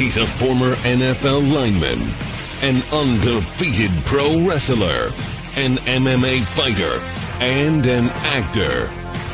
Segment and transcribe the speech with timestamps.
[0.00, 2.14] He's a former NFL lineman,
[2.62, 5.12] an undefeated pro wrestler,
[5.56, 7.00] an MMA fighter,
[7.38, 8.86] and an actor.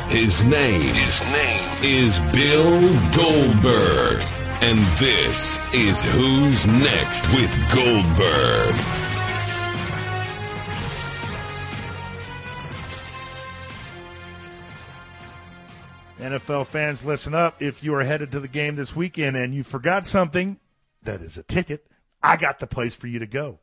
[0.09, 2.81] His name, his name is Bill
[3.15, 4.21] Goldberg.
[4.59, 8.96] And this is Who's Next with Goldberg.
[16.27, 17.61] NFL fans, listen up.
[17.61, 20.59] If you are headed to the game this weekend and you forgot something,
[21.03, 21.87] that is a ticket,
[22.21, 23.59] I got the place for you to go.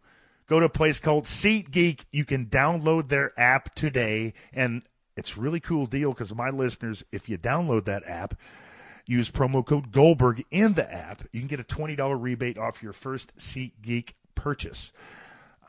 [0.46, 2.06] Go to a place called SeatGeek.
[2.10, 4.82] You can download their app today, and
[5.14, 8.34] it's really cool deal because my listeners, if you download that app,
[9.06, 12.95] use promo code Goldberg in the app, you can get a $20 rebate off your
[12.95, 14.90] first SeatGeek purchase.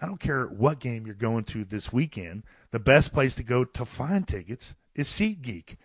[0.02, 3.66] I don't care what game you're going to this weekend, the best place to go
[3.66, 5.76] to find tickets is SeatGeek.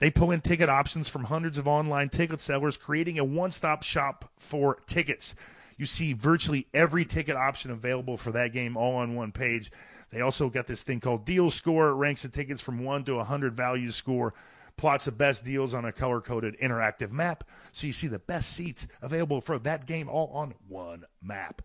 [0.00, 3.82] They pull in ticket options from hundreds of online ticket sellers, creating a one stop
[3.82, 5.34] shop for tickets.
[5.76, 9.70] You see virtually every ticket option available for that game all on one page.
[10.10, 11.90] They also got this thing called Deal Score.
[11.90, 14.34] It ranks the tickets from 1 to 100 value score,
[14.76, 17.44] plots the best deals on a color coded interactive map.
[17.72, 21.62] So you see the best seats available for that game all on one map.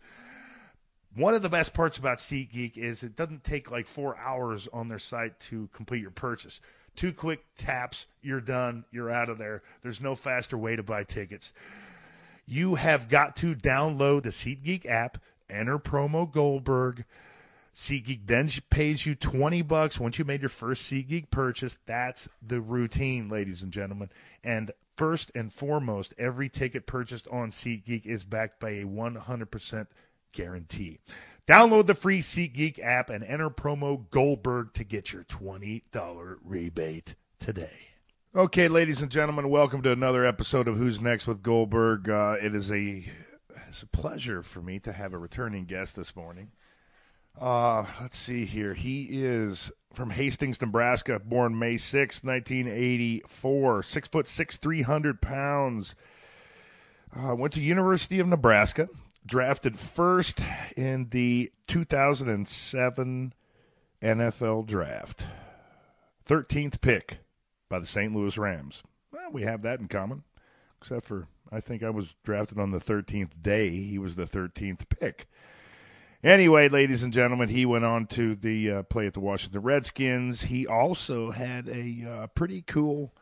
[1.15, 4.89] One of the best parts about SeatGeek is it doesn't take like four hours on
[4.89, 6.59] their site to complete your purchase.
[6.95, 9.61] Two quick taps, you're done, you're out of there.
[9.83, 11.53] There's no faster way to buy tickets.
[12.45, 15.17] You have got to download the SeatGeek app,
[15.49, 17.05] enter promo Goldberg.
[17.75, 21.77] SeatGeek then pays you 20 bucks once you made your first SeatGeek purchase.
[21.85, 24.09] That's the routine, ladies and gentlemen.
[24.43, 29.87] And first and foremost, every ticket purchased on SeatGeek is backed by a 100%
[30.31, 30.99] guarantee.
[31.47, 37.89] Download the free SeatGeek app and enter promo Goldberg to get your $20 rebate today.
[38.35, 42.09] Okay, ladies and gentlemen, welcome to another episode of Who's Next with Goldberg.
[42.09, 43.05] Uh, it is a
[43.69, 46.51] it's a pleasure for me to have a returning guest this morning.
[47.39, 48.73] Uh, let's see here.
[48.73, 53.83] He is from Hastings, Nebraska, born May 6, 1984.
[53.83, 55.93] Six foot six, 300 pounds.
[57.15, 58.89] Uh, went to University of Nebraska
[59.25, 60.41] drafted first
[60.77, 63.33] in the 2007
[64.01, 65.25] NFL draft.
[66.27, 67.19] 13th pick
[67.69, 68.15] by the St.
[68.15, 68.83] Louis Rams.
[69.11, 70.23] Well, we have that in common,
[70.79, 73.69] except for I think I was drafted on the 13th day.
[73.69, 75.27] He was the 13th pick.
[76.23, 80.43] Anyway, ladies and gentlemen, he went on to the uh, play at the Washington Redskins.
[80.43, 83.13] He also had a uh, pretty cool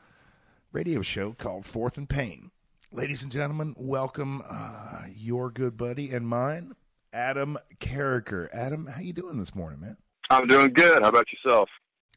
[0.71, 2.51] radio show called Fourth and Pain
[2.93, 6.73] ladies and gentlemen, welcome uh, your good buddy and mine,
[7.11, 8.47] Adam Carriker.
[8.53, 9.97] Adam, how you doing this morning, man?
[10.29, 11.01] I'm doing good.
[11.01, 11.69] How about yourself?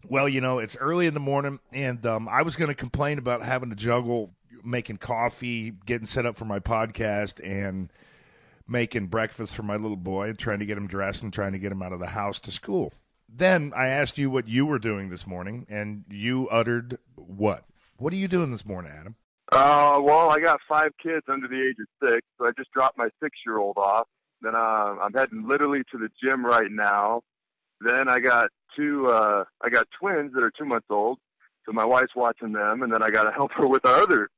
[0.07, 3.17] Well, you know, it's early in the morning, and um, I was going to complain
[3.17, 7.91] about having to juggle making coffee, getting set up for my podcast, and
[8.69, 11.59] making breakfast for my little boy, and trying to get him dressed and trying to
[11.59, 12.93] get him out of the house to school.
[13.29, 17.65] Then I asked you what you were doing this morning, and you uttered what?
[17.97, 19.17] What are you doing this morning, Adam?
[19.53, 22.99] Uh, well, I got five kids under the age of six, so I just dropped
[22.99, 24.09] my six-year-old off.
[24.43, 27.23] Then uh, I'm heading literally to the gym right now.
[27.81, 31.19] Then I got two, uh, I got twins that are two months old,
[31.65, 34.29] so my wife's watching them, and then I got to help her with our other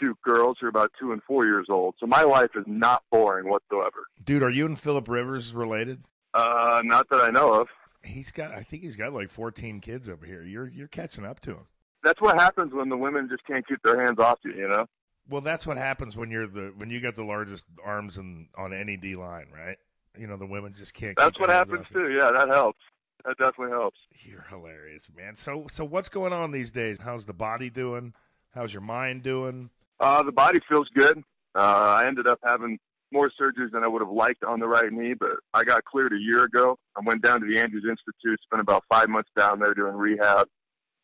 [0.00, 1.94] two girls who are about two and four years old.
[2.00, 4.06] So my life is not boring whatsoever.
[4.22, 6.02] Dude, are you and Philip Rivers related?
[6.32, 7.68] Uh, not that I know of.
[8.02, 10.42] He's got, I think he's got like 14 kids over here.
[10.42, 11.66] You're you're catching up to him
[12.04, 14.52] that's what happens when the women just can't keep their hands off you.
[14.52, 14.86] You know.
[15.28, 18.72] Well, that's what happens when you're the when you got the largest arms in, on
[18.72, 19.78] any D line, right?
[20.16, 21.16] You know, the women just can't.
[21.16, 22.10] That's what happens too.
[22.10, 22.78] Yeah, that helps.
[23.24, 23.96] That definitely helps.
[24.22, 25.34] You're hilarious, man.
[25.34, 26.98] So, so what's going on these days?
[27.02, 28.12] How's the body doing?
[28.54, 29.70] How's your mind doing?
[29.98, 31.24] Uh, the body feels good.
[31.54, 31.58] Uh,
[31.98, 32.78] I ended up having
[33.12, 36.12] more surgeries than I would have liked on the right knee, but I got cleared
[36.12, 36.78] a year ago.
[36.96, 40.48] I went down to the Andrews Institute, spent about five months down there doing rehab.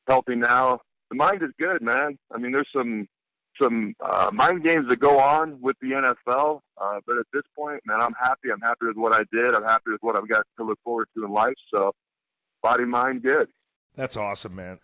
[0.06, 2.18] Healthy now the mind is good, man.
[2.32, 3.08] I mean, there's some
[3.60, 7.80] some uh, mind games that go on with the NFL, uh, but at this point,
[7.84, 8.50] man, I'm happy.
[8.52, 9.54] I'm happy with what I did.
[9.54, 11.54] I'm happy with what I've got to look forward to in life.
[11.74, 11.92] So,
[12.62, 13.48] body, mind, good.
[13.96, 14.78] That's awesome, man.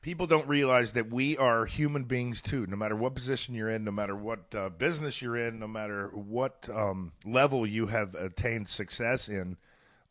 [0.00, 2.66] People don't realize that we are human beings too.
[2.66, 6.08] No matter what position you're in, no matter what uh, business you're in, no matter
[6.14, 9.56] what um, level you have attained success in,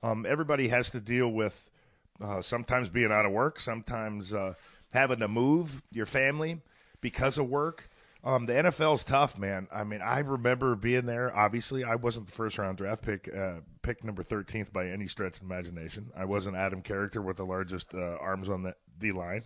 [0.04, 1.70] um, everybody has to deal with
[2.22, 4.54] uh, sometimes being out of work, sometimes uh,
[4.96, 6.62] having to move your family
[7.02, 7.90] because of work.
[8.24, 9.68] Um, the NFL's tough, man.
[9.72, 11.36] I mean, I remember being there.
[11.36, 15.38] Obviously, I wasn't the first round draft pick, uh, pick number 13th by any stretch
[15.38, 16.12] of imagination.
[16.18, 19.44] I wasn't Adam Carriker with the largest uh, arms on the D line.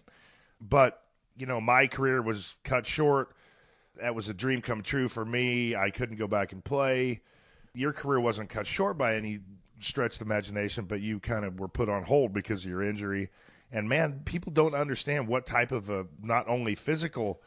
[0.62, 1.04] But,
[1.36, 3.36] you know, my career was cut short.
[4.02, 5.76] that was a dream come true for me.
[5.76, 7.20] I couldn't go back and play.
[7.74, 9.42] Your career wasn't cut short by any
[9.82, 13.30] stretch of imagination, but you kind of were put on hold because of your injury.
[13.72, 17.42] And man, people don't understand what type of a not only physical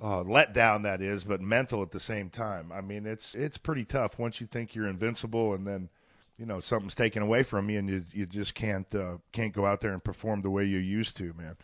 [0.00, 2.72] uh, letdown that is, but mental at the same time.
[2.72, 5.88] I mean, it's it's pretty tough once you think you're invincible, and then
[6.36, 9.64] you know something's taken away from you, and you you just can't uh, can't go
[9.64, 11.56] out there and perform the way you used to, man.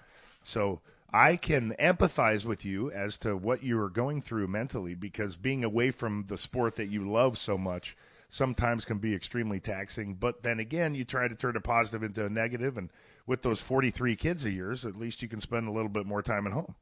[0.43, 0.81] So
[1.13, 5.65] I can empathize with you as to what you are going through mentally because being
[5.65, 7.97] away from the sport that you love so much
[8.29, 10.15] sometimes can be extremely taxing.
[10.15, 12.91] But then again, you try to turn a positive into a negative, and
[13.29, 16.23] with those 43 kids of yours, at least you can spend a little bit more
[16.23, 16.75] time at home.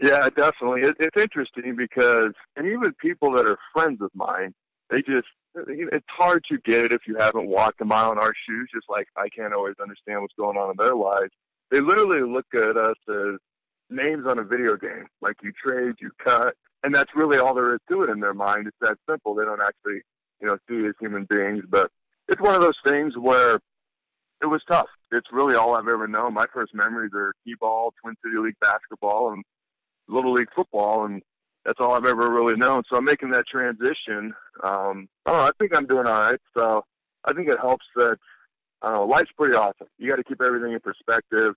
[0.00, 0.82] Yeah, definitely.
[0.82, 4.54] It, it's interesting because, and even people that are friends of mine,
[4.90, 8.32] they just, it's hard to get it if you haven't walked a mile in our
[8.46, 11.32] shoes, just like I can't always understand what's going on in their lives.
[11.70, 13.38] They literally look at us as
[13.88, 15.06] names on a video game.
[15.20, 16.54] Like you trade, you cut,
[16.84, 18.68] and that's really all there is to it in their mind.
[18.68, 19.34] It's that simple.
[19.34, 20.02] They don't actually
[20.40, 21.64] you know, see as human beings.
[21.68, 21.90] But
[22.28, 23.60] it's one of those things where
[24.42, 24.88] it was tough.
[25.12, 26.34] It's really all I've ever known.
[26.34, 29.44] My first memories are t-ball, Twin City League basketball, and
[30.08, 31.22] Little League football, and
[31.64, 32.82] that's all I've ever really known.
[32.90, 34.34] So I'm making that transition.
[34.62, 35.46] Um, I don't know.
[35.46, 36.40] I think I'm doing all right.
[36.56, 36.84] So
[37.24, 38.18] I think it helps that
[38.82, 39.04] I know.
[39.04, 39.88] Life's pretty awesome.
[39.98, 41.54] You got to keep everything in perspective.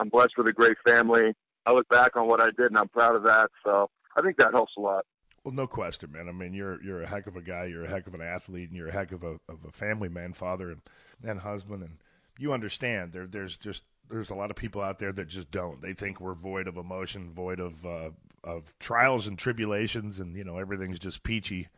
[0.00, 1.34] I'm blessed with a great family.
[1.66, 3.50] I look back on what I did, and I'm proud of that.
[3.64, 5.04] So I think that helps a lot.
[5.44, 6.28] Well, no question, man.
[6.28, 7.66] I mean, you're you're a heck of a guy.
[7.66, 10.08] You're a heck of an athlete, and you're a heck of a of a family
[10.08, 10.80] man, father, and
[11.22, 11.82] and husband.
[11.82, 11.98] And
[12.38, 15.80] you understand there there's just there's a lot of people out there that just don't.
[15.80, 18.10] They think we're void of emotion, void of uh,
[18.42, 21.68] of trials and tribulations, and you know everything's just peachy,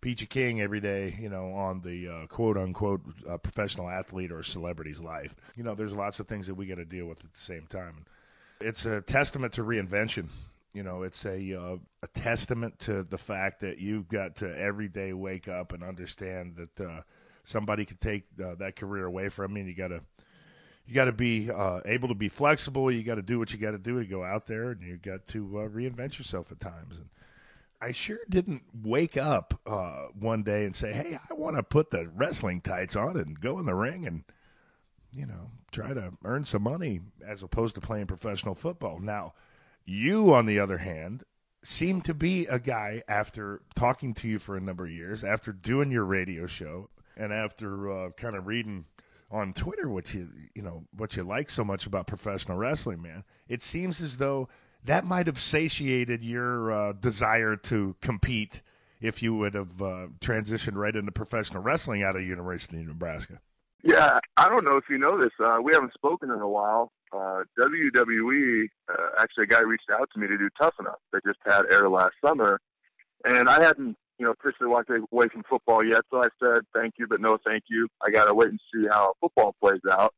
[0.00, 1.16] peachy king every day.
[1.20, 5.34] You know, on the uh, quote unquote uh, professional athlete or celebrity's life.
[5.56, 7.66] You know, there's lots of things that we got to deal with at the same
[7.66, 8.04] time.
[8.60, 10.28] It's a testament to reinvention
[10.76, 14.88] you know, it's a uh, a testament to the fact that you've got to every
[14.88, 17.00] day wake up and understand that uh,
[17.46, 19.60] somebody could take uh, that career away from you.
[19.60, 20.02] And you got to
[20.86, 22.90] you got to be uh, able to be flexible.
[22.90, 24.98] You got to do what you got to do to go out there, and you
[24.98, 26.96] got to uh, reinvent yourself at times.
[26.98, 27.08] And
[27.80, 31.90] I sure didn't wake up uh, one day and say, "Hey, I want to put
[31.90, 34.24] the wrestling tights on and go in the ring and."
[35.14, 38.98] You know, try to earn some money as opposed to playing professional football.
[38.98, 39.32] Now,
[39.86, 41.24] you, on the other hand,
[41.66, 45.52] seem to be a guy after talking to you for a number of years, after
[45.52, 48.84] doing your radio show, and after uh, kind of reading
[49.30, 53.24] on Twitter what you you know what you like so much about professional wrestling, man.
[53.48, 54.48] It seems as though
[54.84, 58.62] that might have satiated your uh, desire to compete
[59.00, 63.40] if you would have uh, transitioned right into professional wrestling out of University of Nebraska.
[63.82, 65.32] Yeah, I don't know if you know this.
[65.38, 70.08] Uh, we haven't spoken in a while, uh, WWE, uh, actually, a guy reached out
[70.12, 70.98] to me to do Tough Enough.
[71.12, 72.60] They just had air last summer,
[73.24, 76.02] and I hadn't, you know, officially walked away from football yet.
[76.10, 77.88] So I said, "Thank you, but no, thank you.
[78.04, 80.14] I got to wait and see how football plays out."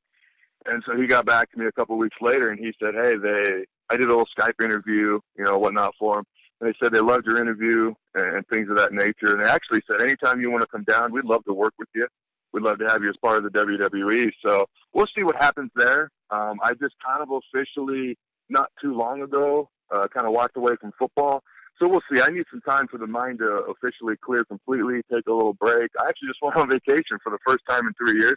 [0.67, 2.95] And so he got back to me a couple of weeks later, and he said,
[2.95, 6.25] "Hey, they, I did a little Skype interview, you know, whatnot for him.
[6.61, 9.33] And they said they loved your interview and, things of that nature.
[9.33, 11.89] And they actually said, anytime you want to come down, we'd love to work with
[11.95, 12.09] you
[12.53, 14.31] we'd love to have you as part of the WWE.
[14.45, 16.11] So we'll see what happens there.
[16.31, 18.17] Um, I just kind of officially,
[18.49, 21.43] not too long ago, uh, kind of walked away from football.
[21.79, 22.21] So we'll see.
[22.21, 25.91] I need some time for the mind to officially clear completely, take a little break.
[26.01, 28.37] I actually just went on vacation for the first time in three years.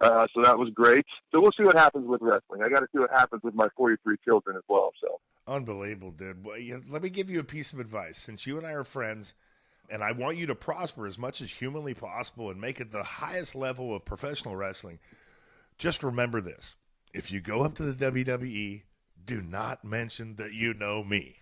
[0.00, 1.04] Uh, so that was great.
[1.32, 2.62] So we'll see what happens with wrestling.
[2.62, 4.92] I got to see what happens with my 43 children as well.
[5.00, 6.44] So unbelievable, dude.
[6.44, 8.18] Well, you, let me give you a piece of advice.
[8.18, 9.34] Since you and I are friends,
[9.90, 13.02] and I want you to prosper as much as humanly possible and make it the
[13.02, 14.98] highest level of professional wrestling.
[15.78, 16.76] Just remember this.
[17.12, 18.82] If you go up to the WWE,
[19.24, 21.36] do not mention that you know me.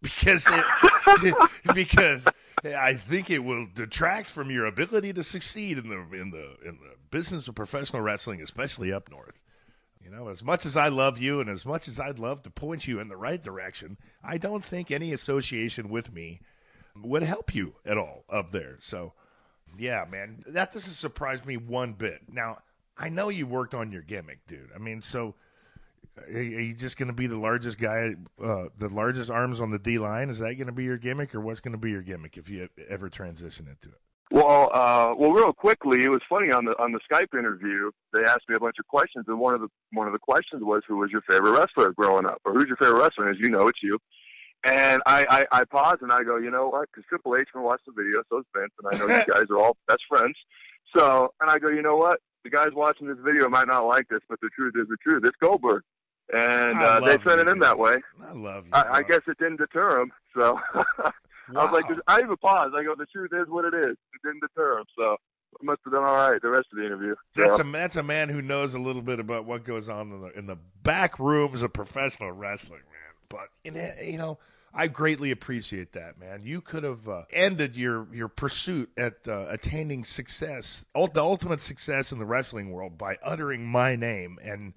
[0.00, 1.34] Because it,
[1.74, 2.26] because
[2.64, 6.78] I think it will detract from your ability to succeed in the in the in
[6.78, 9.38] the business of professional wrestling, especially up north.
[10.04, 12.50] You know, as much as I love you and as much as I'd love to
[12.50, 16.40] point you in the right direction, I don't think any association with me
[17.00, 18.76] would help you at all up there.
[18.80, 19.12] So,
[19.78, 22.22] yeah, man, that doesn't surprise me one bit.
[22.28, 22.58] Now,
[22.98, 24.70] I know you worked on your gimmick, dude.
[24.74, 25.34] I mean, so
[26.16, 29.78] are you just going to be the largest guy, uh, the largest arms on the
[29.78, 30.30] D line?
[30.30, 32.48] Is that going to be your gimmick, or what's going to be your gimmick if
[32.48, 34.00] you ever transition into it?
[34.30, 37.90] Well, uh, well, real quickly, it was funny on the on the Skype interview.
[38.14, 40.62] They asked me a bunch of questions, and one of the one of the questions
[40.64, 43.40] was, "Who was your favorite wrestler growing up?" Or "Who's your favorite wrestler?" And as
[43.40, 43.98] you know, it's you.
[44.64, 46.88] And I, I, I pause and I go, you know what?
[46.92, 49.50] Because Triple H can watch the video, so is Vince, and I know you guys
[49.50, 50.36] are all best friends.
[50.96, 52.20] So, and I go, you know what?
[52.44, 55.24] The guys watching this video might not like this, but the truth is the truth.
[55.24, 55.82] It's Goldberg.
[56.32, 57.96] And uh, they sent it in that way.
[58.26, 58.70] I love you.
[58.72, 60.12] I, I guess it didn't deter him.
[60.34, 61.12] So I
[61.50, 62.74] was like, I even paused.
[62.74, 63.96] I go, the truth is what it is.
[64.14, 64.86] It didn't deter him.
[64.96, 65.16] So
[65.60, 67.14] I must have done all right the rest of the interview.
[67.34, 70.10] That's So, a that's a man who knows a little bit about what goes on
[70.12, 73.14] in the in the back rooms of professional wrestling, man.
[73.28, 74.38] But in, you know,
[74.74, 76.40] I greatly appreciate that, man.
[76.44, 82.12] You could have uh, ended your your pursuit at uh, attaining success, the ultimate success
[82.12, 84.72] in the wrestling world, by uttering my name, and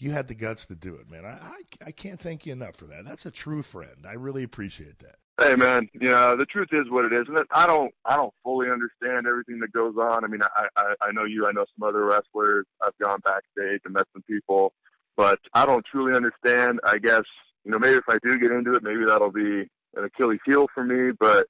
[0.00, 1.24] you had the guts to do it, man.
[1.24, 3.04] I I, I can't thank you enough for that.
[3.04, 4.06] That's a true friend.
[4.08, 5.16] I really appreciate that.
[5.40, 8.34] hey man, you know, the truth is what it is, and I don't, I don't
[8.42, 10.24] fully understand everything that goes on.
[10.24, 12.66] I mean, I, I, I know you, I know some other wrestlers.
[12.82, 14.72] I've gone backstage and met some people,
[15.16, 16.80] but I don't truly understand.
[16.84, 17.24] I guess
[17.64, 20.66] you know, maybe if I do get into it, maybe that'll be an Achilles heel
[20.74, 21.12] for me.
[21.18, 21.46] But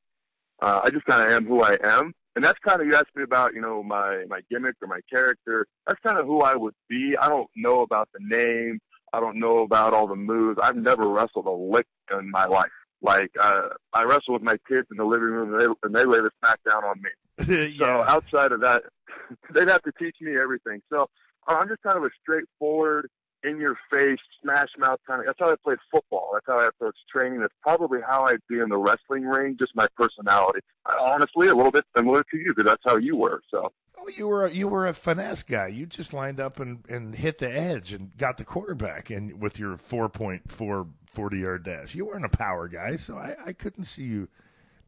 [0.61, 3.15] uh, I just kind of am who I am, and that's kind of you asked
[3.17, 5.67] me about, you know, my my gimmick or my character.
[5.87, 7.17] That's kind of who I would be.
[7.21, 8.81] I don't know about the name.
[9.13, 10.59] I don't know about all the moves.
[10.63, 12.71] I've never wrestled a lick in my life.
[13.03, 16.05] Like uh, I wrestle with my kids in the living room, and they, and they
[16.05, 17.11] lay the smack down on me.
[17.79, 18.05] So yeah.
[18.07, 18.83] outside of that,
[19.55, 20.83] they'd have to teach me everything.
[20.91, 21.09] So
[21.49, 23.09] I'm just kind of a straightforward,
[23.43, 25.27] in your face, smash mouth kind of.
[25.27, 26.31] That's how I played football.
[26.35, 27.41] That's how I approach training.
[27.41, 29.57] That's probably how I'd be in the wrestling ring.
[29.59, 30.61] Just my personality.
[30.87, 33.43] I, honestly, a little bit similar to you, because that's how you were.
[33.51, 35.67] So Oh, you were you were a finesse guy.
[35.67, 39.59] You just lined up and, and hit the edge and got the quarterback and with
[39.59, 41.95] your 4.4 40 yard dash.
[41.95, 44.29] You weren't a power guy, so I, I couldn't see you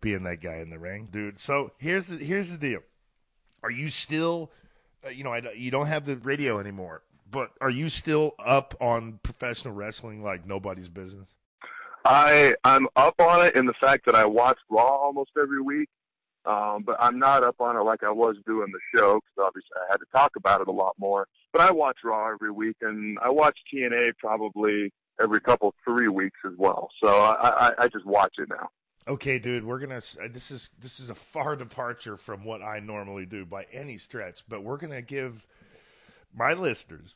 [0.00, 1.38] being that guy in the ring, dude.
[1.38, 2.80] So here's the here's the deal.
[3.62, 4.50] Are you still,
[5.04, 7.02] uh, you know, I, you don't have the radio anymore,
[7.33, 11.35] but are you still up on professional wrestling like nobody's business?
[12.05, 15.89] I I'm up on it in the fact that I watch Raw almost every week.
[16.45, 19.71] Um, but I'm not up on it like I was doing the show because obviously
[19.77, 21.29] I had to talk about it a lot more.
[21.53, 26.41] But I watch Raw every week, and I watch TNA probably every couple three weeks
[26.45, 26.89] as well.
[27.01, 28.71] So I, I, I just watch it now.
[29.07, 29.99] Okay, dude, we're gonna.
[29.99, 33.97] uh, This is this is a far departure from what I normally do by any
[33.97, 35.47] stretch, but we're gonna give
[36.35, 37.15] my listeners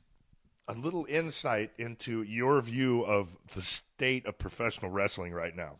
[0.69, 5.77] a little insight into your view of the state of professional wrestling right now.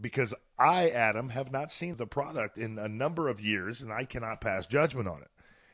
[0.00, 4.04] Because I, Adam, have not seen the product in a number of years, and I
[4.04, 5.30] cannot pass judgment on it.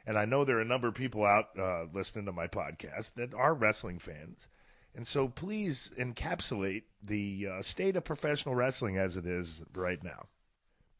[0.06, 3.14] And I know there are a number of people out uh, listening to my podcast
[3.14, 4.48] that are wrestling fans.
[4.94, 10.26] And so please encapsulate the uh, state of professional wrestling as it is right now.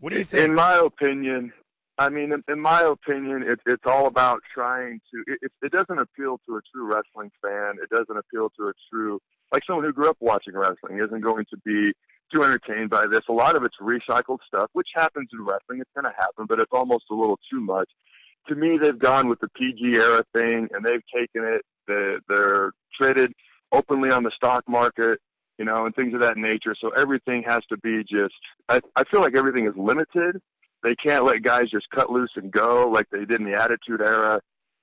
[0.01, 0.45] What do you think?
[0.45, 1.53] In my opinion,
[1.97, 5.33] I mean, in, in my opinion, it, it's all about trying to.
[5.33, 7.77] It, it, doesn't appeal to a true wrestling fan.
[7.81, 9.21] It doesn't appeal to a true,
[9.53, 11.93] like someone who grew up watching wrestling, isn't going to be
[12.35, 13.21] too entertained by this.
[13.29, 15.81] A lot of it's recycled stuff, which happens in wrestling.
[15.81, 17.89] It's going to happen, but it's almost a little too much.
[18.49, 21.63] To me, they've gone with the PG era thing, and they've taken it.
[21.87, 23.33] They're, they're traded
[23.73, 25.21] openly on the stock market,
[25.59, 26.75] you know, and things of that nature.
[26.81, 28.35] So everything has to be just.
[28.69, 30.41] I, I feel like everything is limited.
[30.85, 34.03] They can't let guys just cut loose and go like they did in the Attitude
[34.03, 34.41] Era.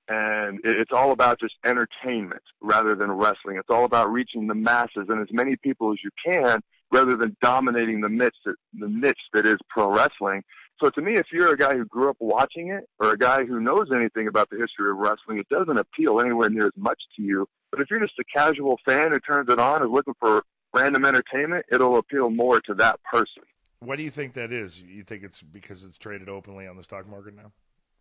[0.08, 3.56] And it's all about just entertainment rather than wrestling.
[3.56, 7.36] It's all about reaching the masses and as many people as you can rather than
[7.40, 10.42] dominating the niche that, the niche that is pro wrestling.
[10.82, 13.44] So to me, if you're a guy who grew up watching it or a guy
[13.44, 17.00] who knows anything about the history of wrestling, it doesn't appeal anywhere near as much
[17.16, 17.46] to you.
[17.70, 20.42] But if you're just a casual fan who turns it on, is looking for
[20.74, 23.44] random entertainment, it'll appeal more to that person.
[23.82, 24.80] What do you think that is?
[24.80, 27.52] You think it's because it's traded openly on the stock market now?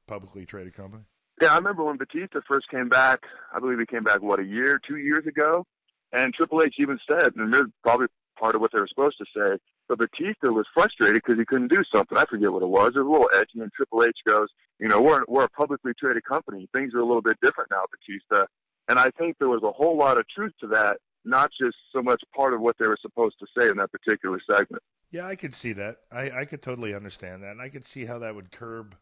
[0.08, 1.04] Publicly traded company?
[1.42, 3.22] Yeah, I remember when Batista first came back.
[3.54, 5.66] I believe he came back what a year, two years ago,
[6.12, 8.08] and Triple H even said, and is probably
[8.40, 9.58] part of what they were supposed to say.
[9.88, 12.18] But Batista was frustrated because he couldn't do something.
[12.18, 12.94] I forget what it was.
[12.96, 15.94] It was a little edgy, and Triple H goes, "You know, we're we're a publicly
[16.00, 16.70] traded company.
[16.74, 18.46] Things are a little bit different now, Batista."
[18.88, 22.02] And I think there was a whole lot of truth to that, not just so
[22.02, 24.84] much part of what they were supposed to say in that particular segment.
[25.12, 25.98] Yeah, I could see that.
[26.12, 28.96] I, I could totally understand that, and I could see how that would curb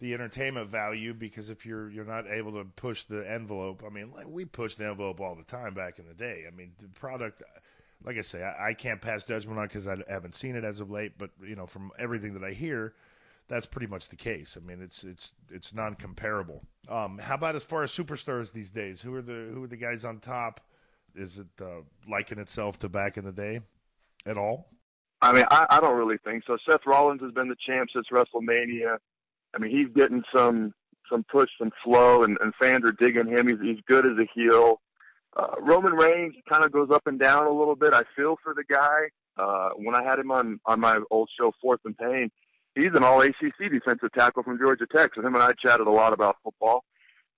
[0.00, 4.12] the entertainment value because if you're you're not able to push the envelope, I mean,
[4.26, 6.44] we pushed the envelope all the time back in the day.
[6.46, 7.42] I mean, the product,
[8.04, 10.80] like I say, I, I can't pass judgment on because I haven't seen it as
[10.80, 11.12] of late.
[11.18, 12.94] But you know, from everything that I hear,
[13.46, 14.56] that's pretty much the case.
[14.60, 16.64] I mean, it's it's it's non comparable.
[16.88, 19.02] Um, how about as far as superstars these days?
[19.02, 20.60] Who are the who are the guys on top?
[21.14, 23.60] Is it uh, liking itself to back in the day
[24.26, 24.68] at all?
[25.20, 26.56] I mean, I, I don't really think so.
[26.68, 28.98] Seth Rollins has been the champ since WrestleMania.
[29.54, 30.74] I mean, he's getting some
[31.10, 33.48] some push, some flow, and, and fans are digging him.
[33.48, 34.80] He's he's good as a heel.
[35.36, 37.94] Uh, Roman Reigns kind of goes up and down a little bit.
[37.94, 39.08] I feel for the guy.
[39.36, 42.30] Uh, when I had him on on my old show, Fourth and Pain,
[42.74, 45.12] he's an All ACC defensive tackle from Georgia Tech.
[45.14, 46.84] So him and I chatted a lot about football.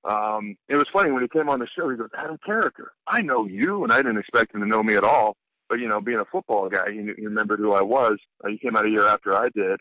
[0.04, 1.88] Um, it was funny when he came on the show.
[1.88, 4.94] He goes, "Adam Carriker, I know you," and I didn't expect him to know me
[4.94, 5.36] at all.
[5.68, 8.18] But you know, being a football guy, he, he remembered who I was.
[8.42, 9.80] Uh, he came out a year after I did.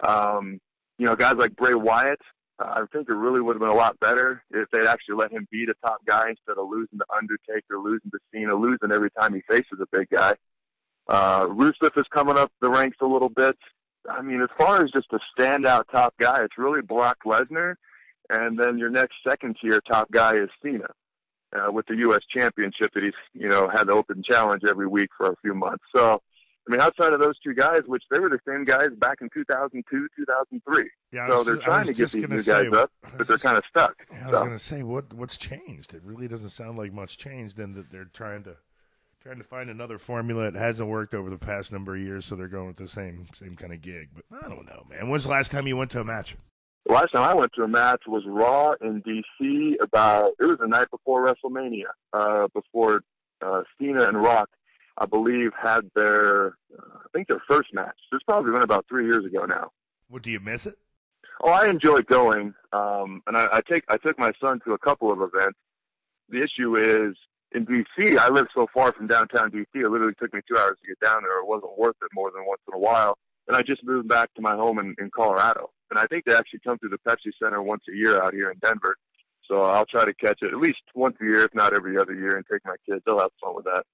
[0.00, 0.58] Um,
[0.98, 2.20] you know, guys like Bray Wyatt.
[2.58, 5.30] Uh, I think it really would have been a lot better if they'd actually let
[5.30, 9.10] him be the top guy instead of losing to Undertaker, losing to Cena, losing every
[9.10, 10.34] time he faces a big guy.
[11.08, 13.56] Uh, Rusev is coming up the ranks a little bit.
[14.10, 17.76] I mean, as far as just a standout top guy, it's really Brock Lesnar,
[18.30, 20.88] and then your next second tier top guy is Cena,
[21.56, 22.20] uh, with the U.S.
[22.34, 25.84] Championship that he's you know had the open challenge every week for a few months.
[25.94, 26.20] So,
[26.68, 29.28] I mean, outside of those two guys, which they were the same guys back in
[29.32, 30.90] 2002, 2003.
[31.12, 33.24] Yeah, so they're ju- I trying to get these new say, guys up, but they're
[33.36, 33.94] just- kind of stuck.
[34.12, 35.94] Yeah, I was So- going to say what what's changed.
[35.94, 38.56] It really doesn't sound like much changed, and that they're trying to
[39.22, 40.46] trying to find another formula.
[40.48, 43.26] It hasn't worked over the past number of years, so they're going with the same
[43.32, 44.10] same kind of gig.
[44.14, 45.08] But I don't know, man.
[45.08, 46.36] When's the last time you went to a match?
[46.86, 49.74] The last time I went to a match was Raw in DC.
[49.82, 53.02] About it was the night before WrestleMania, uh, before
[53.42, 54.48] uh, Cena and Rock,
[54.96, 57.96] I believe, had their uh, I think their first match.
[58.12, 59.70] It's probably been about three years ago now.
[60.08, 60.78] What do you miss it?
[61.42, 64.78] Oh, I enjoy going, um, and I, I take I took my son to a
[64.78, 65.58] couple of events.
[66.30, 67.16] The issue is
[67.52, 68.18] in DC.
[68.18, 69.66] I live so far from downtown DC.
[69.74, 71.38] It literally took me two hours to get down there.
[71.38, 73.16] It wasn't worth it more than once in a while.
[73.46, 76.34] And I just moved back to my home in, in Colorado, and I think they
[76.34, 78.96] actually come through the Pepsi Center once a year out here in Denver.
[79.46, 82.14] So I'll try to catch it at least once a year, if not every other
[82.14, 83.02] year, and take my kids.
[83.06, 83.84] They'll have fun with that.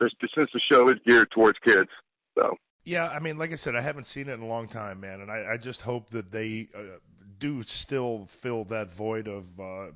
[0.00, 1.88] There's, since the show is geared towards kids,
[2.36, 5.00] so Yeah, I mean, like I said, I haven't seen it in a long time,
[5.00, 6.98] man, and I, I just hope that they uh,
[7.38, 9.86] do still fill that void of uh,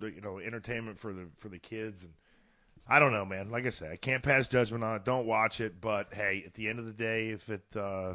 [0.00, 2.02] you know entertainment for the for the kids.
[2.02, 2.12] And
[2.86, 3.50] I don't know, man.
[3.50, 5.04] Like I said, I can't pass judgment on it.
[5.04, 8.14] Don't watch it, but hey, at the end of the day, if it uh,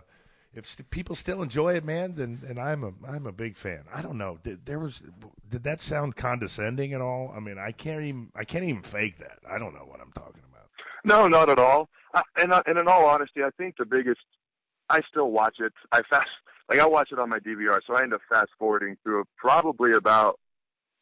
[0.53, 3.83] if st- people still enjoy it, man, then and I'm a I'm a big fan.
[3.93, 4.39] I don't know.
[4.43, 5.01] Did, there was
[5.50, 7.33] did that sound condescending at all?
[7.36, 9.39] I mean, I can't even I can't even fake that.
[9.50, 10.67] I don't know what I'm talking about.
[11.03, 11.89] No, not at all.
[12.13, 14.22] I, and, uh, and in all honesty, I think the biggest.
[14.89, 15.74] I still watch it.
[15.91, 16.29] I fast
[16.69, 19.93] like I watch it on my DVR, so I end up fast forwarding through probably
[19.93, 20.39] about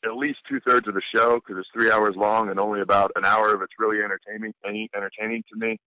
[0.04, 3.12] at least two thirds of the show because it's three hours long, and only about
[3.16, 4.54] an hour of it's really entertaining
[4.96, 5.78] entertaining to me.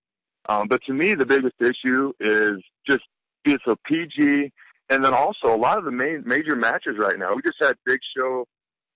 [0.46, 3.04] Um, but to me, the biggest issue is just
[3.52, 4.52] it's a PG,
[4.90, 7.34] and then also a lot of the main major matches right now.
[7.34, 8.46] We just had Big Show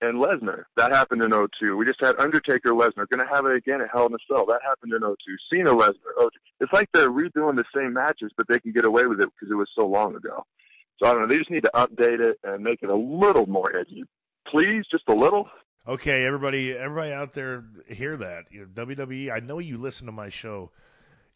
[0.01, 0.63] and Lesnar.
[0.77, 1.75] That happened in 02.
[1.75, 3.07] We just had Undertaker Lesnar.
[3.09, 4.45] Going to have it again at Hell in a Cell.
[4.45, 5.15] That happened in 02.
[5.51, 6.13] Cena Lesnar.
[6.17, 6.29] 02.
[6.61, 9.51] It's like they're redoing the same matches, but they can get away with it because
[9.51, 10.45] it was so long ago.
[11.01, 11.27] So I don't know.
[11.27, 14.03] They just need to update it and make it a little more edgy.
[14.47, 15.47] Please, just a little.
[15.87, 18.45] Okay, everybody, everybody out there, hear that?
[18.51, 19.31] You know, WWE.
[19.31, 20.71] I know you listen to my show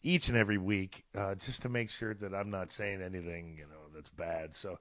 [0.04, 3.64] each and every week, uh, just to make sure that I'm not saying anything, you
[3.64, 4.54] know, that's bad.
[4.54, 4.78] So,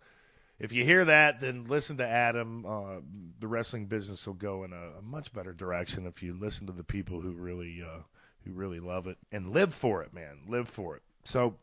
[0.60, 2.66] if you hear that, then listen to Adam.
[2.66, 3.00] Uh,
[3.40, 6.74] the wrestling business will go in a, a, much better direction if you listen to
[6.74, 8.04] the people who really, uh,
[8.46, 10.42] who really love it and live for it, man.
[10.48, 11.02] Live for it.
[11.24, 11.56] So,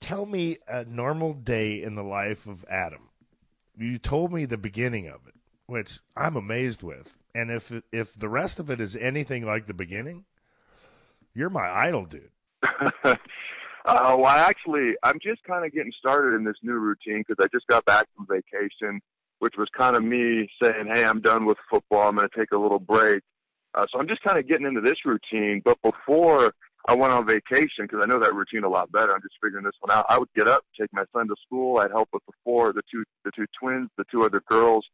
[0.00, 3.08] tell me a normal day in the life of Adam.
[3.76, 5.34] You told me the beginning of it,
[5.66, 7.16] which I'm amazed with.
[7.34, 10.24] And if if the rest of it is anything like the beginning,
[11.34, 12.30] you're my idol, dude.
[13.04, 13.16] uh,
[13.84, 17.66] well, actually, I'm just kind of getting started in this new routine because I just
[17.68, 19.00] got back from vacation,
[19.38, 22.08] which was kind of me saying, "Hey, I'm done with football.
[22.08, 23.22] I'm going to take a little break."
[23.74, 25.62] Uh, so I'm just kind of getting into this routine.
[25.64, 26.52] But before
[26.86, 29.64] I went on vacation, because I know that routine a lot better, I'm just figuring
[29.64, 30.06] this one out.
[30.08, 31.78] I would get up, take my son to school.
[31.78, 34.86] I'd help with the four, the two, the two twins, the two other girls.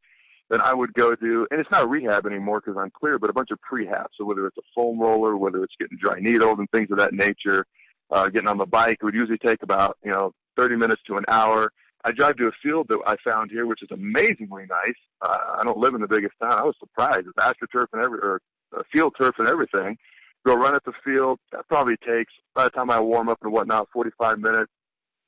[0.51, 3.33] Then I would go do, and it's not rehab anymore because I'm clear, but a
[3.33, 4.07] bunch of prehab.
[4.17, 7.15] So whether it's a foam roller, whether it's getting dry needled and things of that
[7.15, 7.67] nature,
[8.11, 11.17] uh, getting on the bike, it would usually take about, you know, 30 minutes to
[11.17, 11.73] an hour.
[12.05, 14.95] I drive to a field that I found here, which is amazingly nice.
[15.23, 16.53] Uh, I don't live in the biggest town.
[16.53, 17.27] I was surprised.
[17.27, 18.41] It's astroturf and every, or
[18.77, 19.97] uh, field turf and everything.
[20.47, 21.39] Go run at the field.
[21.53, 24.71] That probably takes, by the time I warm up and whatnot, 45 minutes.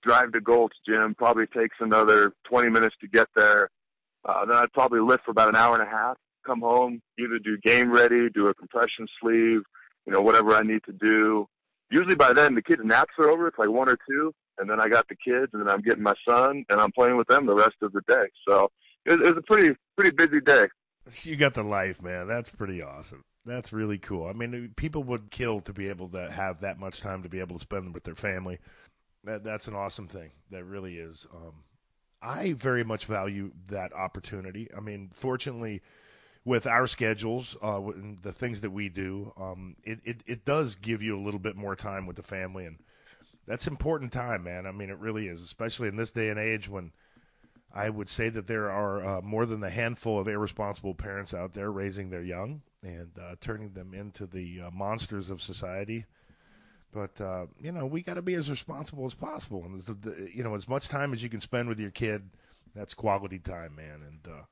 [0.02, 3.70] Drive to Gold's Gym probably takes another 20 minutes to get there.
[4.26, 6.16] Uh, then I'd probably lift for about an hour and a half.
[6.44, 9.62] Come home, either do game ready, do a compression sleeve,
[10.06, 11.48] you know, whatever I need to do.
[11.90, 13.48] Usually by then the kids' naps are over.
[13.48, 16.02] It's like one or two, and then I got the kids, and then I'm getting
[16.02, 18.26] my son, and I'm playing with them the rest of the day.
[18.46, 18.70] So
[19.04, 20.66] it, was a pretty pretty busy day.
[21.22, 22.26] You got the life, man.
[22.26, 23.22] That's pretty awesome.
[23.44, 24.26] That's really cool.
[24.26, 27.38] I mean, people would kill to be able to have that much time to be
[27.38, 28.58] able to spend with their family.
[29.22, 30.32] That that's an awesome thing.
[30.50, 31.26] That really is.
[31.32, 31.62] Um,
[32.22, 34.68] I very much value that opportunity.
[34.76, 35.82] I mean, fortunately,
[36.44, 40.76] with our schedules, uh, and the things that we do, um, it, it, it does
[40.76, 42.78] give you a little bit more time with the family, and
[43.46, 44.66] that's important time, man.
[44.66, 46.92] I mean, it really is, especially in this day and age when
[47.74, 51.52] I would say that there are uh, more than a handful of irresponsible parents out
[51.52, 56.06] there raising their young and uh, turning them into the uh, monsters of society.
[56.92, 60.30] But uh, you know, we got to be as responsible as possible, and the, the,
[60.34, 62.30] you know, as much time as you can spend with your kid,
[62.74, 64.00] that's quality time, man.
[64.06, 64.42] And uh,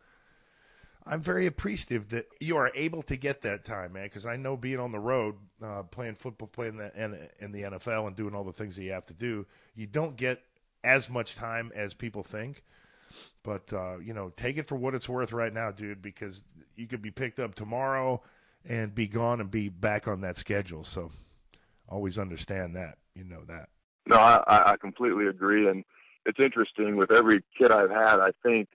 [1.07, 4.05] I'm very appreciative that you are able to get that time, man.
[4.05, 7.63] Because I know being on the road, uh, playing football, playing the, in, in the
[7.63, 10.43] NFL, and doing all the things that you have to do, you don't get
[10.83, 12.63] as much time as people think.
[13.43, 16.43] But uh, you know, take it for what it's worth right now, dude, because
[16.77, 18.23] you could be picked up tomorrow
[18.67, 20.85] and be gone and be back on that schedule.
[20.85, 21.13] So
[21.89, 22.99] always understand that.
[23.15, 23.69] You know that.
[24.07, 25.85] No, I, I completely agree, and
[26.27, 28.21] it's interesting with every kid I've had.
[28.21, 28.69] I think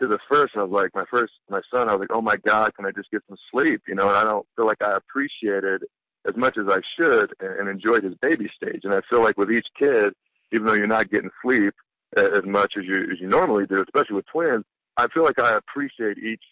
[0.00, 2.36] to the first, I was like, my first, my son, I was like, oh my
[2.36, 3.82] god, can I just get some sleep?
[3.88, 5.82] You know, and I don't feel like I appreciated
[6.28, 8.82] as much as I should and, and enjoyed his baby stage.
[8.84, 10.12] And I feel like with each kid,
[10.52, 11.74] even though you're not getting sleep,
[12.16, 14.64] as much as you as you normally do, especially with twins.
[14.96, 16.42] I feel like I appreciate each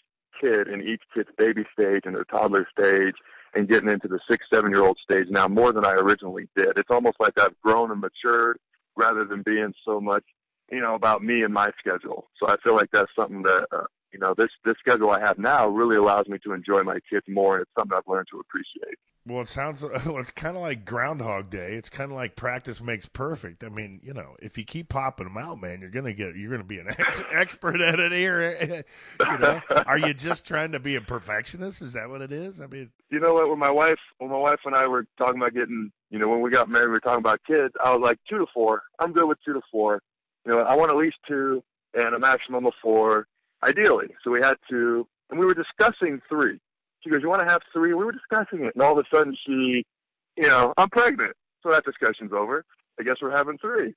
[0.41, 3.15] kid and each kid's baby stage and their toddler stage
[3.55, 6.77] and getting into the six, seven year old stage now more than I originally did.
[6.77, 8.59] It's almost like I've grown and matured
[8.97, 10.25] rather than being so much,
[10.71, 12.29] you know, about me and my schedule.
[12.39, 15.39] So I feel like that's something that, uh, you know, this, this schedule I have
[15.39, 17.55] now really allows me to enjoy my kids more.
[17.55, 18.97] And it's something I've learned to appreciate.
[19.27, 21.75] Well, it sounds well, it's kind of like Groundhog Day.
[21.75, 23.65] It's kind of like practice makes perfect.
[23.65, 26.51] I mean, you know, if you keep popping them out, man, you're gonna get you're
[26.51, 28.57] gonna be an ex- expert at it here.
[28.61, 28.83] Eh, eh,
[29.21, 31.83] you know, are you just trying to be a perfectionist?
[31.83, 32.61] Is that what it is?
[32.61, 33.49] I mean, you know what?
[33.49, 36.43] When my wife, when my wife and I were talking about getting, you know, when
[36.43, 37.73] we got married, we were talking about kids.
[37.83, 38.83] I was like two to four.
[38.99, 40.03] I'm good with two to four.
[40.47, 43.27] You know, I want at least two and a maximum of four,
[43.65, 44.09] ideally.
[44.23, 46.61] So we had to, and we were discussing three.
[47.03, 47.95] She goes, "You want to have three?
[47.95, 49.85] We were discussing it, and all of a sudden she,
[50.37, 51.37] you know, I'm pregnant.
[51.63, 52.65] So that discussion's over.
[52.99, 53.95] I guess we're having three.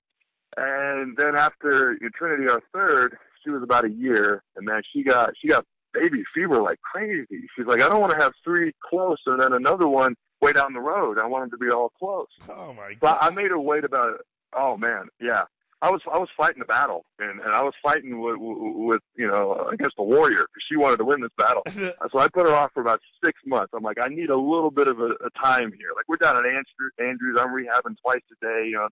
[0.56, 5.32] And then after Trinity, our third, she was about a year, and man, she got
[5.40, 7.48] she got baby fever like crazy.
[7.56, 10.74] She's like, I don't want to have three close and then another one way down
[10.74, 11.20] the road.
[11.20, 12.28] I want them to be all close.
[12.50, 13.00] Oh my god!
[13.02, 14.20] But I made her wait about.
[14.54, 15.44] Oh man, yeah.
[15.82, 19.28] I was I was fighting the battle, and, and I was fighting with, with you
[19.28, 21.62] know against the warrior because she wanted to win this battle.
[22.12, 23.74] so I put her off for about six months.
[23.76, 25.90] I'm like, I need a little bit of a, a time here.
[25.96, 27.38] Like we're down at Andrews, Andrews.
[27.40, 28.70] I'm rehabbing twice a day.
[28.70, 28.88] You know,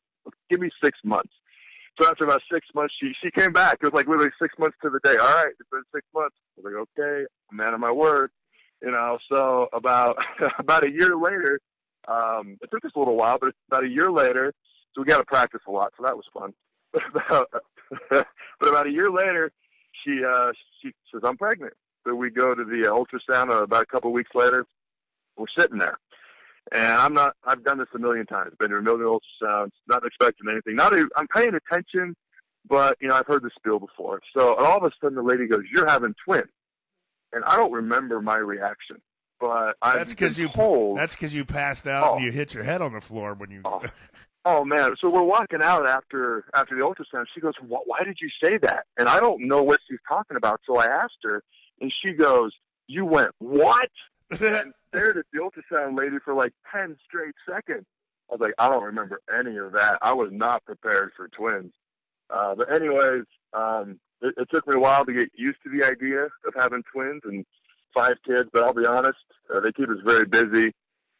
[0.51, 1.33] give me six months.
[1.99, 3.79] So after about six months, she she came back.
[3.81, 5.17] It was like literally six months to the day.
[5.17, 6.35] All right, it's been six months.
[6.55, 8.29] I was like, okay, I'm man of my word.
[8.83, 10.19] You know, so about
[10.59, 11.59] about a year later,
[12.07, 14.53] um, it took us a little while, but about a year later,
[14.93, 15.93] so we got to practice a lot.
[15.97, 16.53] So that was fun
[17.13, 17.49] about
[18.09, 19.51] but about a year later,
[20.03, 21.73] she uh, she says I'm pregnant.
[22.05, 23.49] So we go to the uh, ultrasound.
[23.49, 24.65] Uh, about a couple of weeks later,
[25.37, 25.97] we're sitting there,
[26.71, 27.35] and I'm not.
[27.43, 28.53] I've done this a million times.
[28.59, 30.75] Been to a million ultrasounds, not expecting anything.
[30.75, 30.93] Not.
[30.93, 32.15] A, I'm paying attention,
[32.67, 34.21] but you know I've heard the spiel before.
[34.35, 36.51] So all of a sudden, the lady goes, "You're having twins,"
[37.33, 38.97] and I don't remember my reaction.
[39.39, 42.63] But that's because you told, that's because you passed out oh, and you hit your
[42.63, 43.61] head on the floor when you.
[43.65, 43.83] Oh.
[44.47, 44.95] Oh man!
[45.01, 47.25] So we're walking out after after the ultrasound.
[47.33, 50.61] She goes, "Why did you say that?" And I don't know what she's talking about.
[50.67, 51.43] So I asked her,
[51.81, 52.51] and she goes,
[52.85, 53.89] "You went what?"
[54.29, 57.85] and stared at the ultrasound lady for like ten straight seconds.
[58.29, 59.97] I was like, "I don't remember any of that.
[60.03, 61.73] I was not prepared for twins."
[62.29, 65.87] Uh, but anyways, um, it, it took me a while to get used to the
[65.87, 67.43] idea of having twins and
[67.95, 68.47] five kids.
[68.53, 69.17] But I'll be honest,
[69.51, 70.71] uh, they keep us very busy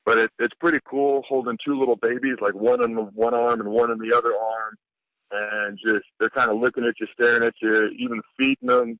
[0.06, 3.70] but it, it's pretty cool holding two little babies, like one in one arm and
[3.70, 4.78] one in the other arm,
[5.32, 9.00] and just they're kind of looking at you, staring at you, even feeding them.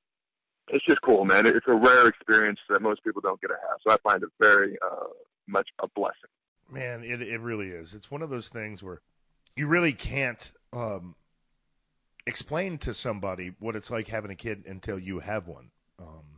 [0.68, 1.46] It's just cool, man.
[1.46, 4.30] It's a rare experience that most people don't get to have, so I find it
[4.40, 5.06] very uh,
[5.46, 6.30] much a blessing.
[6.68, 7.94] Man, it it really is.
[7.94, 9.00] It's one of those things where
[9.54, 11.14] you really can't um,
[12.26, 15.70] explain to somebody what it's like having a kid until you have one.
[16.00, 16.35] Um,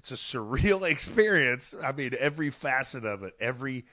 [0.00, 1.74] it's a surreal experience.
[1.84, 3.84] I mean, every facet of it, every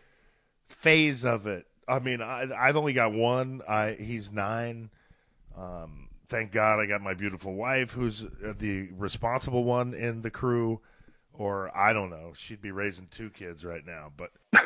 [0.65, 1.67] phase of it.
[1.87, 3.61] I mean, I, I've only got one.
[3.67, 4.89] I he's nine.
[5.57, 10.79] Um, thank God I got my beautiful wife, who's the responsible one in the crew.
[11.33, 14.11] Or I don't know, she'd be raising two kids right now.
[14.15, 14.31] But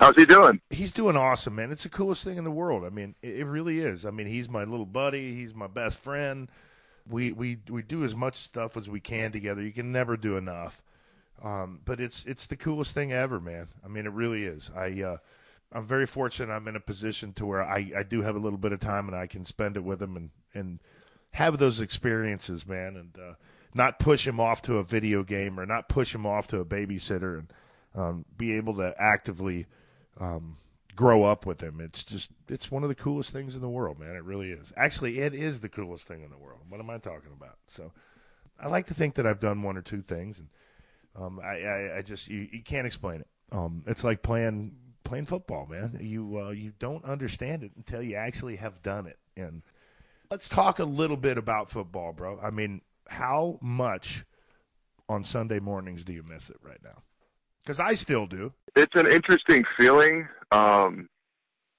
[0.00, 0.60] how's he doing?
[0.70, 1.70] He's doing awesome, man.
[1.70, 2.84] It's the coolest thing in the world.
[2.84, 4.04] I mean, it, it really is.
[4.04, 5.34] I mean, he's my little buddy.
[5.34, 6.48] He's my best friend
[7.08, 9.62] we we we do as much stuff as we can together.
[9.62, 10.82] You can never do enough.
[11.42, 13.68] Um, but it's it's the coolest thing ever, man.
[13.84, 14.70] I mean, it really is.
[14.76, 15.16] I uh,
[15.72, 16.52] I'm very fortunate.
[16.52, 19.08] I'm in a position to where I, I do have a little bit of time
[19.08, 20.78] and I can spend it with him and and
[21.32, 23.34] have those experiences, man, and uh,
[23.74, 26.64] not push him off to a video game or not push him off to a
[26.64, 27.52] babysitter and
[27.94, 29.66] um, be able to actively
[30.20, 30.58] um,
[30.94, 31.80] grow up with him.
[31.80, 34.14] It's just it's one of the coolest things in the world, man.
[34.14, 34.72] It really is.
[34.76, 36.60] Actually, it is the coolest thing in the world.
[36.68, 37.58] What am I talking about?
[37.68, 37.92] So,
[38.60, 40.48] I like to think that I've done one or two things, and
[41.16, 43.28] um, I, I, I just you, you can't explain it.
[43.50, 45.98] Um, it's like playing playing football, man.
[46.00, 49.18] You uh, you don't understand it until you actually have done it.
[49.36, 49.62] And
[50.30, 52.38] let's talk a little bit about football, bro.
[52.42, 54.24] I mean, how much
[55.08, 57.02] on Sunday mornings do you miss it right now?
[57.64, 58.52] Because I still do.
[58.74, 60.28] It's an interesting feeling.
[60.50, 61.08] Um,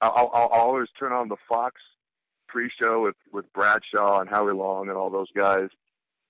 [0.01, 1.75] I'll, I'll always turn on the Fox
[2.47, 5.69] pre-show with with Bradshaw and Howie Long and all those guys,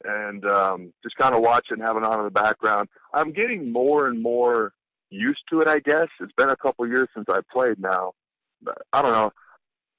[0.04, 2.88] and um, just kind of watch it and have it on in the background.
[3.14, 4.74] I'm getting more and more
[5.10, 5.68] used to it.
[5.68, 8.14] I guess it's been a couple years since I played now.
[8.62, 9.32] But I don't know.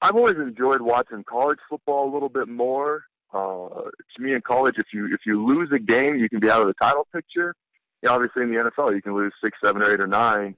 [0.01, 3.03] I've always enjoyed watching college football a little bit more.
[3.33, 3.67] Uh,
[4.15, 6.61] to me, in college, if you if you lose a game, you can be out
[6.61, 7.55] of the title picture.
[8.05, 10.55] You know, obviously, in the NFL, you can lose six, seven, or eight, or nine.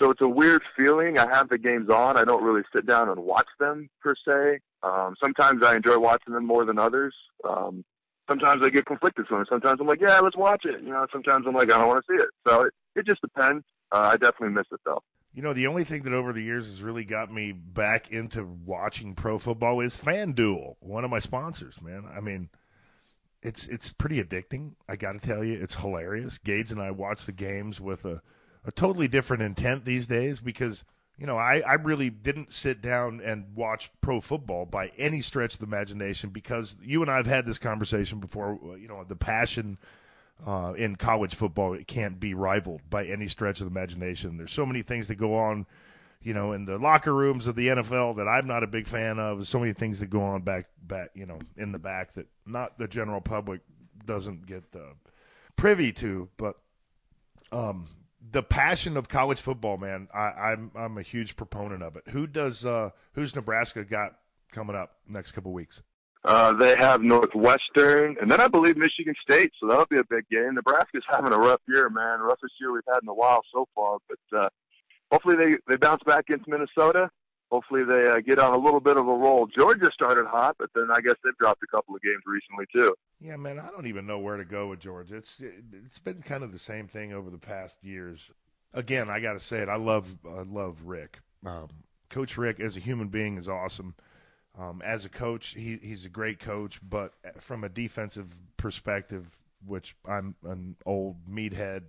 [0.00, 1.18] So it's a weird feeling.
[1.18, 2.16] I have the games on.
[2.16, 4.60] I don't really sit down and watch them per se.
[4.84, 7.12] Um, sometimes I enjoy watching them more than others.
[7.48, 7.84] Um,
[8.28, 9.48] sometimes I get conflicted from it.
[9.50, 10.82] Sometimes I'm like, yeah, let's watch it.
[10.84, 12.30] You know, sometimes I'm like, I don't want to see it.
[12.46, 13.64] So it, it just depends.
[13.90, 15.02] Uh, I definitely miss it though.
[15.32, 18.44] You know, the only thing that over the years has really got me back into
[18.44, 22.04] watching pro football is FanDuel, one of my sponsors, man.
[22.08, 22.50] I mean,
[23.44, 24.72] it's it's pretty addicting.
[24.88, 26.38] I got to tell you, it's hilarious.
[26.38, 28.22] Gage and I watch the games with a,
[28.64, 30.82] a totally different intent these days because,
[31.18, 35.54] you know, I, I really didn't sit down and watch pro football by any stretch
[35.54, 39.16] of the imagination because you and I have had this conversation before, you know, the
[39.16, 39.78] passion–
[40.46, 44.36] uh, in college football it can't be rivaled by any stretch of the imagination.
[44.36, 45.66] There's so many things that go on,
[46.24, 49.18] you know, in the locker rooms of the NFL that I'm not a big fan
[49.18, 49.46] of.
[49.46, 52.78] So many things that go on back, back, you know, in the back that not
[52.78, 53.60] the general public
[54.06, 54.94] doesn't get uh,
[55.54, 56.30] privy to.
[56.38, 56.56] But
[57.52, 57.88] um,
[58.32, 62.04] the passion of college football, man, I, I'm I'm a huge proponent of it.
[62.08, 64.16] Who does uh, who's Nebraska got
[64.50, 65.82] coming up next couple weeks?
[66.24, 70.26] Uh, they have Northwestern, and then I believe Michigan State, so that'll be a big
[70.30, 70.54] game.
[70.54, 72.20] Nebraska's having a rough year, man.
[72.20, 74.48] Roughest year we've had in a while so far, but uh,
[75.10, 77.10] hopefully they they bounce back into Minnesota.
[77.50, 79.46] Hopefully they uh, get on a little bit of a roll.
[79.46, 82.94] Georgia started hot, but then I guess they've dropped a couple of games recently too.
[83.20, 85.16] Yeah, man, I don't even know where to go with Georgia.
[85.16, 88.30] It's it's been kind of the same thing over the past years.
[88.72, 89.68] Again, I got to say it.
[89.68, 91.20] I love I love Richt.
[91.46, 91.68] Um,
[92.10, 93.94] Coach Richt as a human being is awesome.
[94.58, 99.36] Um, as a coach, he, he's a great coach, but from a defensive perspective,
[99.66, 101.82] which I'm an old meathead,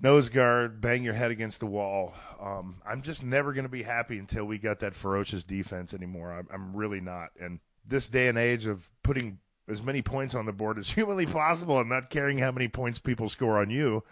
[0.00, 2.14] nose guard, bang your head against the wall.
[2.40, 6.32] Um, I'm just never going to be happy until we got that ferocious defense anymore.
[6.32, 7.30] I'm, I'm really not.
[7.40, 11.26] And this day and age of putting as many points on the board as humanly
[11.26, 14.02] possible and not caring how many points people score on you,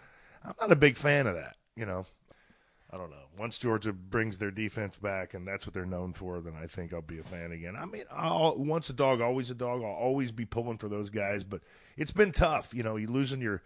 [0.43, 1.57] I'm not a big fan of that.
[1.75, 2.05] You know,
[2.91, 3.15] I don't know.
[3.37, 6.93] Once Georgia brings their defense back, and that's what they're known for, then I think
[6.93, 7.75] I'll be a fan again.
[7.77, 9.81] I mean, I'll, once a dog, always a dog.
[9.81, 11.61] I'll always be pulling for those guys, but
[11.95, 12.73] it's been tough.
[12.73, 13.63] You know, you losing your,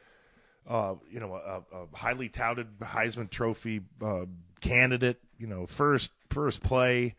[0.67, 4.25] uh, you know, a, a, highly touted Heisman Trophy uh,
[4.62, 5.19] candidate.
[5.38, 7.15] You know, first first play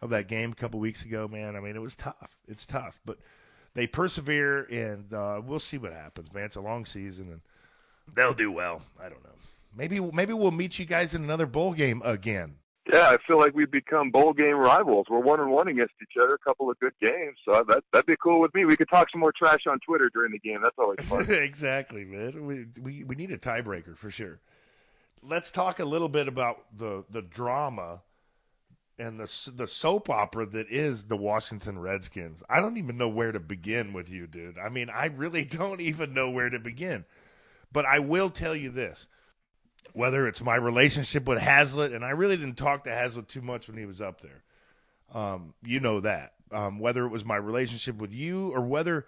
[0.00, 1.26] of that game a couple weeks ago.
[1.28, 2.36] Man, I mean, it was tough.
[2.46, 3.18] It's tough, but
[3.74, 6.32] they persevere, and uh, we'll see what happens.
[6.32, 7.40] Man, it's a long season, and
[8.14, 8.82] they'll do well.
[8.98, 9.30] I don't know.
[9.76, 12.56] Maybe maybe we'll meet you guys in another bowl game again.
[12.92, 15.06] Yeah, I feel like we've become bowl game rivals.
[15.08, 16.34] We're one and one against each other.
[16.34, 18.64] A couple of good games, so that that'd be cool with me.
[18.64, 20.60] We could talk some more trash on Twitter during the game.
[20.62, 21.26] That's always fun.
[21.28, 22.46] exactly, man.
[22.46, 24.40] We, we we need a tiebreaker for sure.
[25.22, 28.02] Let's talk a little bit about the the drama
[28.98, 32.42] and the the soap opera that is the Washington Redskins.
[32.48, 34.58] I don't even know where to begin with you, dude.
[34.58, 37.04] I mean, I really don't even know where to begin.
[37.72, 39.06] But I will tell you this
[39.92, 43.68] whether it's my relationship with Haslett, and I really didn't talk to Haslett too much
[43.68, 44.42] when he was up there.
[45.12, 46.34] Um, you know that.
[46.52, 49.06] Um, whether it was my relationship with you or whether,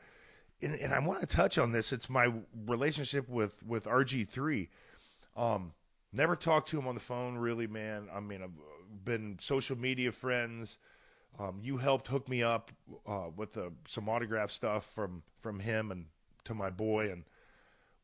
[0.60, 2.32] and, and I want to touch on this, it's my
[2.66, 4.68] relationship with with RG three.
[5.36, 5.72] Um,
[6.12, 8.08] never talked to him on the phone, really, man.
[8.14, 10.78] I mean, I've been social media friends.
[11.38, 12.70] Um, you helped hook me up
[13.06, 16.06] uh, with uh, some autograph stuff from from him and
[16.44, 17.10] to my boy.
[17.10, 17.24] And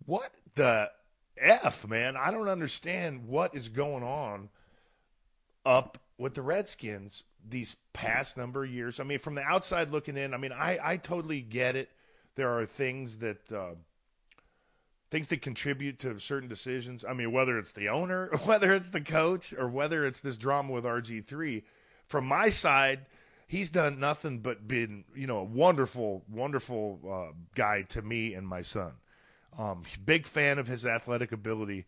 [0.07, 0.91] what the
[1.41, 2.17] F, man.
[2.17, 4.49] I don't understand what is going on
[5.65, 9.01] up with the Redskins these past number of years.
[9.01, 11.91] I mean, from the outside looking in, I mean, I, I totally get it.
[12.35, 13.75] There are things that uh,
[15.11, 17.05] things that contribute to certain decisions.
[17.09, 20.73] I mean, whether it's the owner, whether it's the coach, or whether it's this drama
[20.73, 21.65] with RG three.
[22.07, 23.01] From my side,
[23.47, 28.47] he's done nothing but been you know a wonderful, wonderful uh, guy to me and
[28.47, 28.93] my son.
[29.57, 31.87] Um, big fan of his athletic ability.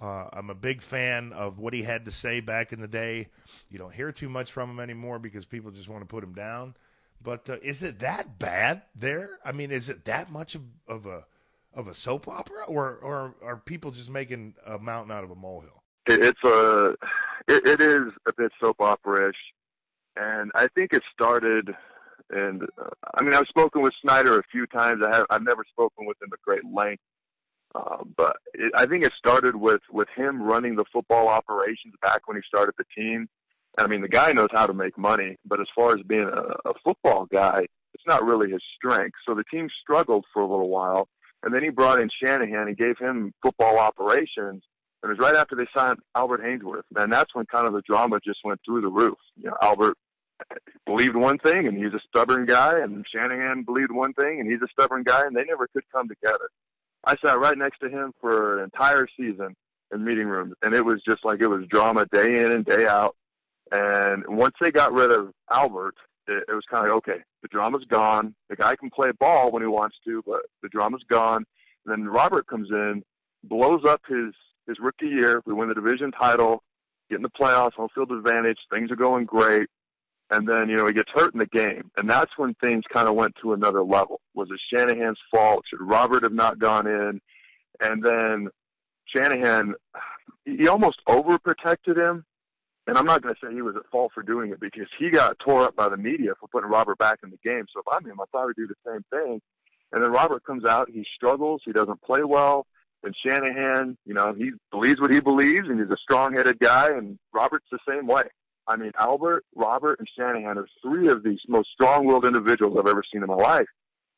[0.00, 3.28] Uh, I'm a big fan of what he had to say back in the day.
[3.70, 6.34] You don't hear too much from him anymore because people just want to put him
[6.34, 6.74] down.
[7.22, 9.38] But uh, is it that bad there?
[9.44, 11.24] I mean, is it that much of, of a
[11.72, 15.34] of a soap opera, or or are people just making a mountain out of a
[15.34, 15.82] molehill?
[16.06, 16.94] It's a
[17.48, 19.36] it, it is a bit soap opera-ish,
[20.16, 21.74] and I think it started.
[22.30, 25.02] And uh, I mean, I've spoken with Snyder a few times.
[25.04, 27.02] I have I've never spoken with him at great length,
[27.74, 32.26] uh, but it, I think it started with with him running the football operations back
[32.26, 33.28] when he started the team.
[33.78, 36.68] I mean, the guy knows how to make money, but as far as being a,
[36.68, 39.16] a football guy, it's not really his strength.
[39.28, 41.08] So the team struggled for a little while,
[41.42, 44.62] and then he brought in Shanahan and gave him football operations.
[45.02, 46.82] And it was right after they signed Albert Haynesworth.
[46.96, 49.18] And that's when kind of the drama just went through the roof.
[49.36, 49.96] You know, Albert
[50.86, 54.62] believed one thing and he's a stubborn guy, and Shanahan believed one thing and he's
[54.62, 56.48] a stubborn guy, and they never could come together.
[57.04, 59.54] I sat right next to him for an entire season
[59.92, 62.86] in meeting rooms, and it was just like it was drama day in and day
[62.86, 63.16] out.
[63.72, 65.94] And once they got rid of Albert,
[66.26, 68.34] it, it was kind of like, okay, the drama's gone.
[68.48, 71.44] The guy can play ball when he wants to, but the drama's gone.
[71.84, 73.02] And then Robert comes in,
[73.44, 74.34] blows up his
[74.66, 75.42] his rookie year.
[75.46, 76.62] We win the division title,
[77.08, 78.58] get in the playoffs, home field advantage.
[78.70, 79.68] Things are going great.
[80.30, 81.90] And then, you know, he gets hurt in the game.
[81.96, 84.20] And that's when things kind of went to another level.
[84.34, 85.64] Was it Shanahan's fault?
[85.70, 87.20] Should Robert have not gone in?
[87.80, 88.48] And then
[89.06, 89.74] Shanahan,
[90.44, 92.24] he almost overprotected him
[92.86, 95.10] and I'm not going to say he was at fault for doing it because he
[95.10, 97.66] got tore up by the media for putting Robert back in the game.
[97.72, 99.40] So if I'm him, I thought he'd do the same thing.
[99.92, 102.66] And then Robert comes out, he struggles, he doesn't play well.
[103.02, 106.88] And Shanahan, you know, he believes what he believes, and he's a strong-headed guy.
[106.88, 108.24] And Robert's the same way.
[108.68, 113.04] I mean, Albert, Robert, and Shanahan are three of these most strong-willed individuals I've ever
[113.12, 113.68] seen in my life.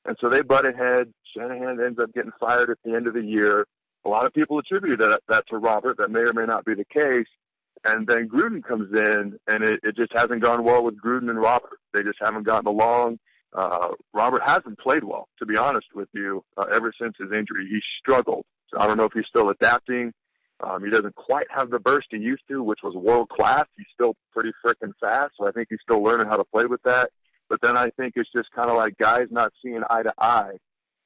[0.05, 1.13] And so they butt ahead.
[1.37, 3.67] Shanahan ends up getting fired at the end of the year.
[4.07, 5.99] A lot of people attributed that, that to Robert.
[5.99, 7.27] That may or may not be the case.
[7.85, 11.39] And then Gruden comes in, and it, it just hasn't gone well with Gruden and
[11.39, 11.79] Robert.
[11.93, 13.19] They just haven't gotten along.
[13.53, 17.67] Uh, Robert hasn't played well, to be honest with you, uh, ever since his injury.
[17.69, 18.45] He struggled.
[18.69, 20.13] So I don't know if he's still adapting.
[20.61, 23.67] Um, he doesn't quite have the burst he used to, which was world class.
[23.77, 26.83] He's still pretty freaking fast, so I think he's still learning how to play with
[26.83, 27.11] that.
[27.49, 30.59] But then I think it's just kind of like guys not seeing eye to eye.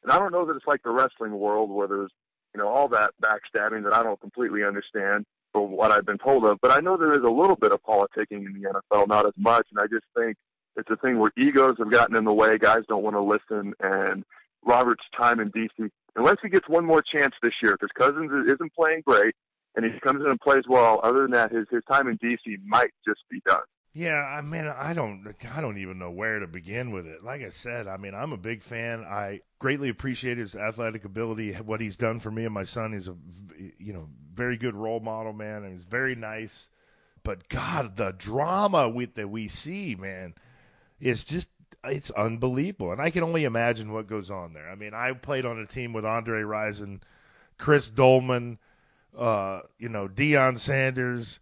[0.03, 2.11] And I don't know that it's like the wrestling world where there's,
[2.55, 6.45] you know, all that backstabbing that I don't completely understand from what I've been told
[6.45, 6.59] of.
[6.61, 9.35] But I know there is a little bit of politicking in the NFL, not as
[9.37, 9.67] much.
[9.71, 10.37] And I just think
[10.77, 12.59] it's a thing where egos have gotten in the way.
[12.59, 13.75] Guys don't want to listen.
[13.81, 14.25] And
[14.65, 18.75] Robert's time in DC, unless he gets one more chance this year, because Cousins isn't
[18.75, 19.35] playing great,
[19.75, 21.01] and he comes in and plays well.
[21.03, 23.63] Other than that, his his time in DC might just be done.
[23.95, 27.23] Yeah, I mean, I don't, I don't even know where to begin with it.
[27.23, 29.05] Like I said, I mean, I'm a big fan.
[29.05, 32.95] I greatly appreciate his athletic ability, what he's done for me and my son.
[32.95, 33.15] He's a,
[33.79, 36.69] you know, very good role model, man, and he's very nice.
[37.23, 40.35] But God, the drama with that we see, man,
[40.99, 41.49] is just
[41.85, 42.93] it's unbelievable.
[42.93, 44.69] And I can only imagine what goes on there.
[44.71, 47.01] I mean, I played on a team with Andre Rison,
[47.59, 48.59] Chris Doleman,
[49.17, 51.39] uh, you know, Deion Sanders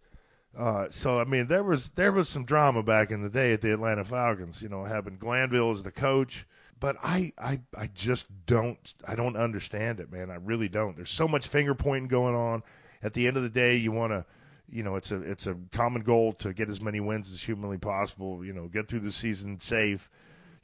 [0.57, 3.61] uh, so I mean, there was there was some drama back in the day at
[3.61, 4.61] the Atlanta Falcons.
[4.61, 6.45] You know, having Glanville as the coach,
[6.79, 10.29] but I I I just don't I don't understand it, man.
[10.29, 10.95] I really don't.
[10.95, 12.63] There's so much finger pointing going on.
[13.03, 14.25] At the end of the day, you want to,
[14.69, 17.77] you know, it's a it's a common goal to get as many wins as humanly
[17.77, 18.43] possible.
[18.43, 20.09] You know, get through the season safe,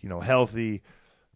[0.01, 0.81] you know, healthy.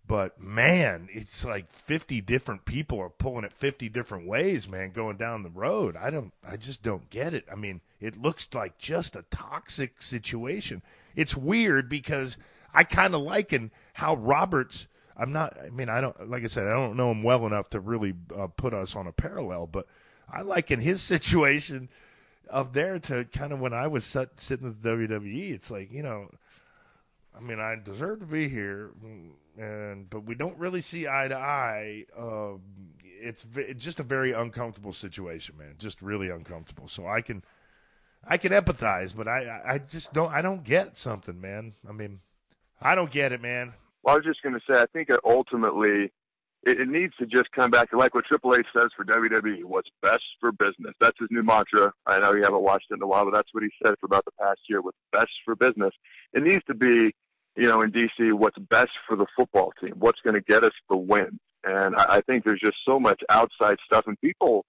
[0.07, 5.15] But man, it's like 50 different people are pulling it 50 different ways, man, going
[5.15, 5.95] down the road.
[5.95, 7.45] I don't, I just don't get it.
[7.49, 10.81] I mean, it looks like just a toxic situation.
[11.15, 12.37] It's weird because
[12.73, 14.87] I kind of liken how Roberts.
[15.15, 15.57] I'm not.
[15.63, 16.29] I mean, I don't.
[16.29, 19.07] Like I said, I don't know him well enough to really uh, put us on
[19.07, 19.67] a parallel.
[19.67, 19.85] But
[20.29, 21.89] I liken his situation
[22.49, 25.53] up there to kind of when I was sitting at the WWE.
[25.53, 26.31] It's like you know,
[27.41, 28.91] I mean, I deserve to be here
[29.57, 32.05] and but we don't really see eye to eye.
[32.17, 32.57] Uh,
[33.03, 35.75] it's, it's just a very uncomfortable situation, man.
[35.77, 36.87] Just really uncomfortable.
[36.87, 37.43] So I can
[38.27, 41.73] I can empathize, but I I just don't I don't get something, man.
[41.87, 42.19] I mean,
[42.81, 43.73] I don't get it, man.
[44.03, 46.11] Well, I was just going to say, I think ultimately
[46.63, 49.89] it, needs to just come back to like what Triple H says for WWE: what's
[50.01, 50.93] best for business.
[50.99, 51.93] That's his new mantra.
[52.07, 54.07] I know you haven't watched it in a while, but that's what he said for
[54.07, 54.81] about the past year.
[54.81, 55.93] What's best for business.
[56.33, 57.13] It needs to be
[57.55, 60.71] you know, in DC, what's best for the football team, what's going to get us
[60.89, 61.39] the win.
[61.63, 64.65] And I, I think there's just so much outside stuff, and people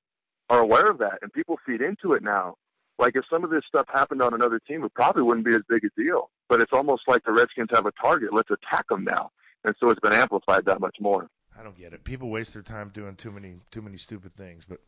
[0.50, 2.54] are aware of that, and people feed into it now.
[2.98, 5.62] Like if some of this stuff happened on another team, it probably wouldn't be as
[5.68, 6.30] big a deal.
[6.48, 8.32] But it's almost like the Redskins have a target.
[8.32, 9.30] Let's attack them now,
[9.64, 11.28] and so it's been amplified that much more.
[11.58, 12.04] I don't get it.
[12.04, 14.80] People waste their time doing too many too many stupid things, but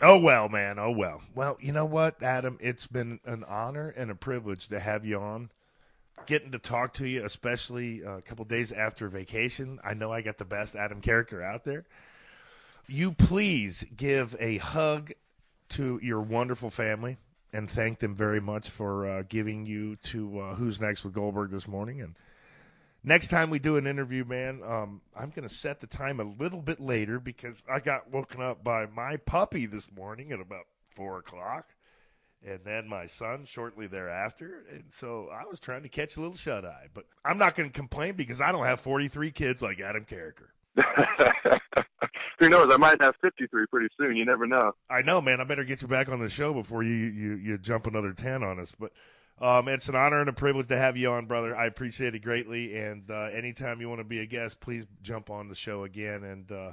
[0.00, 0.78] Oh well, man.
[0.78, 1.22] Oh well.
[1.34, 2.58] Well, you know what, Adam?
[2.60, 5.50] It's been an honor and a privilege to have you on.
[6.26, 9.80] Getting to talk to you, especially a couple days after vacation.
[9.82, 11.86] I know I got the best Adam Carriker out there.
[12.86, 15.12] You please give a hug
[15.70, 17.18] to your wonderful family
[17.52, 21.50] and thank them very much for uh, giving you to uh, Who's Next with Goldberg
[21.50, 22.00] this morning.
[22.00, 22.14] And
[23.02, 26.24] next time we do an interview, man, um, I'm going to set the time a
[26.24, 30.66] little bit later because I got woken up by my puppy this morning at about
[30.94, 31.68] four o'clock,
[32.46, 34.64] and then my son shortly thereafter.
[34.72, 37.68] And so I was trying to catch a little shut eye, but I'm not going
[37.68, 40.48] to complain because I don't have 43 kids like Adam Carriker.
[42.38, 42.72] Who knows?
[42.72, 44.16] I might have 53 pretty soon.
[44.16, 44.72] You never know.
[44.88, 45.40] I know, man.
[45.40, 48.44] I better get you back on the show before you you, you jump another 10
[48.44, 48.72] on us.
[48.78, 48.92] But
[49.40, 51.56] um, it's an honor and a privilege to have you on, brother.
[51.56, 52.76] I appreciate it greatly.
[52.76, 56.22] And uh, anytime you want to be a guest, please jump on the show again
[56.22, 56.72] and uh,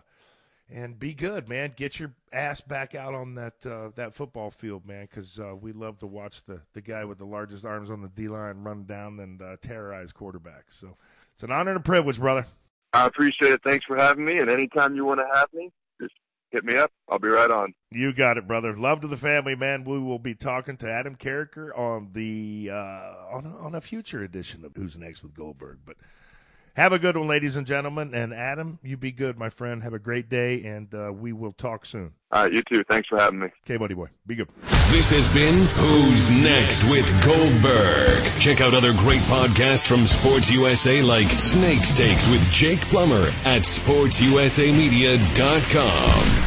[0.70, 1.74] and be good, man.
[1.76, 5.72] Get your ass back out on that uh, that football field, man, because uh, we
[5.72, 8.86] love to watch the the guy with the largest arms on the D line run
[8.86, 10.72] down and uh, terrorize quarterbacks.
[10.80, 10.97] So
[11.34, 12.45] it's an honor and a privilege, brother.
[12.93, 13.61] I appreciate it.
[13.63, 14.38] Thanks for having me.
[14.38, 15.70] And anytime you want to have me,
[16.01, 16.13] just
[16.51, 16.91] hit me up.
[17.09, 17.74] I'll be right on.
[17.91, 18.76] You got it, brother.
[18.76, 19.84] Love to the family, man.
[19.84, 24.24] We will be talking to Adam Carriker on the uh, on a, on a future
[24.24, 25.80] edition of Who's Next with Goldberg.
[25.86, 25.97] But
[26.76, 28.14] have a good one, ladies and gentlemen.
[28.14, 29.84] And Adam, you be good, my friend.
[29.84, 32.14] Have a great day, and uh, we will talk soon.
[32.32, 32.84] All right, you too.
[32.90, 33.48] Thanks for having me.
[33.66, 34.08] Okay, buddy boy.
[34.28, 34.50] Be good.
[34.90, 38.24] This has been Who's Next with Goldberg.
[38.40, 43.64] Check out other great podcasts from Sports USA like Snake Stakes with Jake Plummer at
[43.64, 46.45] sportsusamedia.com.